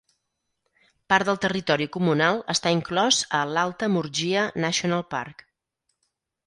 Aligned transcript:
Part 1.13 1.29
del 1.29 1.37
territori 1.43 1.87
comunal 1.97 2.41
està 2.55 2.73
inclòs 2.79 3.21
a 3.41 3.43
l"Alta 3.51 3.93
Murgia 3.99 4.51
National 4.67 5.09
Park. 5.15 5.47